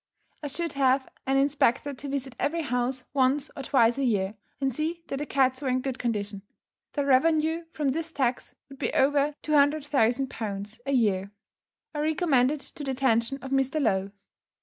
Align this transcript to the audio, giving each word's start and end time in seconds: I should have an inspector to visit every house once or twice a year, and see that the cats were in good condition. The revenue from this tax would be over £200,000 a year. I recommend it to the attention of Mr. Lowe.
I 0.41 0.47
should 0.47 0.73
have 0.73 1.07
an 1.27 1.37
inspector 1.37 1.93
to 1.93 2.07
visit 2.07 2.35
every 2.39 2.63
house 2.63 3.03
once 3.13 3.51
or 3.55 3.61
twice 3.61 3.99
a 3.99 4.03
year, 4.03 4.33
and 4.59 4.73
see 4.73 5.03
that 5.09 5.17
the 5.19 5.27
cats 5.27 5.61
were 5.61 5.67
in 5.67 5.81
good 5.81 5.99
condition. 5.99 6.41
The 6.93 7.05
revenue 7.05 7.65
from 7.71 7.89
this 7.89 8.11
tax 8.11 8.55
would 8.67 8.79
be 8.79 8.91
over 8.95 9.35
£200,000 9.43 10.79
a 10.87 10.91
year. 10.91 11.29
I 11.93 11.99
recommend 11.99 12.49
it 12.51 12.61
to 12.61 12.83
the 12.83 12.89
attention 12.89 13.37
of 13.43 13.51
Mr. 13.51 13.79
Lowe. 13.79 14.09